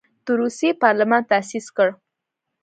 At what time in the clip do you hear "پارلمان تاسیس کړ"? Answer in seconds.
0.83-1.89